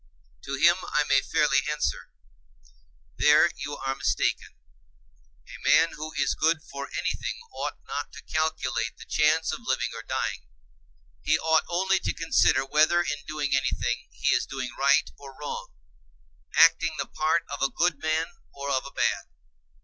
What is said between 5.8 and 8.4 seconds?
who is good for anything ought not to